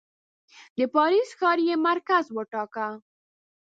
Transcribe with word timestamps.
د 0.77 0.79
پاریس 0.95 1.29
ښار 1.37 1.59
یې 1.67 1.75
مرکز 1.87 2.25
وټاکه. 2.35 2.87